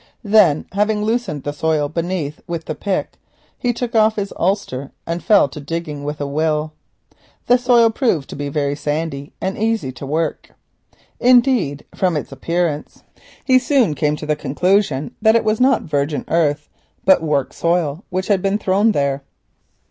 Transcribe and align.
Then 0.23 0.65
having 0.71 1.03
loosened 1.03 1.43
the 1.43 1.53
soil 1.53 1.87
beneath 1.87 2.41
with 2.47 2.65
the 2.65 2.73
pick 2.73 3.19
he 3.55 3.71
took 3.71 3.93
off 3.93 4.15
his 4.15 4.33
ulster 4.35 4.89
and 5.05 5.21
fell 5.23 5.47
to 5.49 5.59
digging 5.59 6.03
with 6.03 6.19
a 6.19 6.25
will. 6.25 6.73
The 7.45 7.59
soil 7.59 7.91
proved 7.91 8.27
to 8.31 8.35
be 8.35 8.49
very 8.49 8.75
sandy 8.75 9.31
and 9.39 9.59
easy 9.59 9.91
to 9.91 10.05
work. 10.07 10.55
Indeed, 11.19 11.85
from 11.93 12.17
its 12.17 12.31
appearance, 12.31 13.03
he 13.45 13.59
soon 13.59 13.93
came 13.93 14.15
to 14.15 14.25
the 14.25 14.35
conclusion 14.35 15.13
that 15.21 15.35
it 15.35 15.43
was 15.45 15.61
not 15.61 15.83
virgin 15.83 16.25
earth, 16.29 16.67
but 17.05 17.21
worked 17.21 17.53
soil 17.53 18.03
which 18.09 18.27
had 18.27 18.41
been 18.41 18.57
thrown 18.57 18.93
there. 18.93 19.21